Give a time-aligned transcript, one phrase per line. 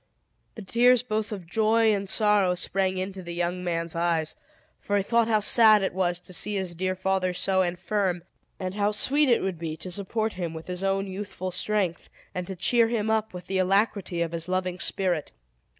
[0.55, 4.35] The tears both of joy and sorrow sprang into the young man's eyes;
[4.79, 8.23] for he thought how sad it was to see his dear father so infirm,
[8.59, 12.47] and how sweet it would be to support him with his own youthful strength, and
[12.47, 15.31] to cheer him up with the alacrity of his loving spirit.